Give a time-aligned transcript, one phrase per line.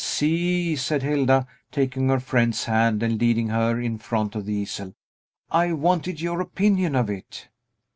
[0.03, 4.95] "See!" said Hilda, taking her friend's hand, and leading her in front of the easel.
[5.51, 7.49] "I wanted your opinion of it."